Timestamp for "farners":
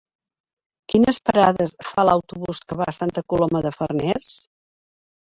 3.77-4.35